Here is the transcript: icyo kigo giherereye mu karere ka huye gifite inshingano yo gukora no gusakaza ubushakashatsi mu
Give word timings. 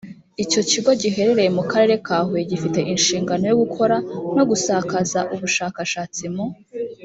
icyo 0.43 0.61
kigo 0.69 0.91
giherereye 1.01 1.49
mu 1.57 1.63
karere 1.71 1.95
ka 2.05 2.17
huye 2.25 2.43
gifite 2.51 2.79
inshingano 2.93 3.43
yo 3.49 3.57
gukora 3.63 3.95
no 4.35 4.43
gusakaza 4.49 5.19
ubushakashatsi 5.33 6.25
mu 6.35 6.45